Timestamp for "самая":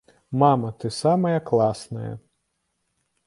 0.89-1.39